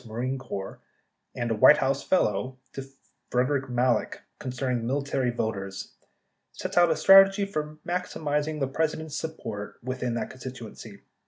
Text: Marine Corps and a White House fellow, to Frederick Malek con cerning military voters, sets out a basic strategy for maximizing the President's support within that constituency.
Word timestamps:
Marine 0.03 0.39
Corps 0.39 0.79
and 1.35 1.51
a 1.51 1.55
White 1.55 1.77
House 1.77 2.01
fellow, 2.01 2.57
to 2.73 2.83
Frederick 3.29 3.69
Malek 3.69 4.23
con 4.39 4.51
cerning 4.51 4.81
military 4.81 5.29
voters, 5.29 5.93
sets 6.53 6.75
out 6.75 6.85
a 6.85 6.93
basic 6.93 7.03
strategy 7.03 7.45
for 7.45 7.77
maximizing 7.85 8.59
the 8.59 8.67
President's 8.67 9.15
support 9.15 9.77
within 9.83 10.15
that 10.15 10.31
constituency. 10.31 11.01